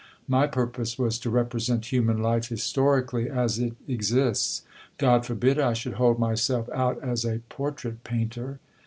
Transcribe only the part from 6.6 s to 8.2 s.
out as a portrait